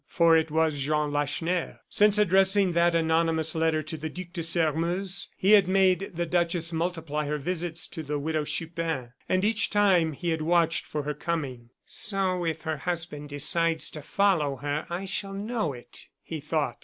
[0.07, 1.79] For it was Jean Lacheneur.
[1.87, 6.73] Since addressing that anonymous letter to the Duc de Sairmeuse, he had made the duchess
[6.73, 11.13] multiply her visits to the Widow Chupin; and each time he had watched for her
[11.13, 11.69] coming.
[11.85, 16.77] "So, if her husband decides to follow her I shall know it," he thought.